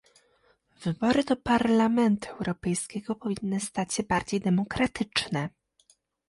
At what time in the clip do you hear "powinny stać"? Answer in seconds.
3.15-3.93